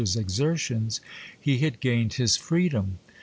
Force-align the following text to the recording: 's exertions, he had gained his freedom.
's 0.01 0.15
exertions, 0.15 0.99
he 1.39 1.59
had 1.59 1.79
gained 1.79 2.13
his 2.13 2.35
freedom. 2.35 2.97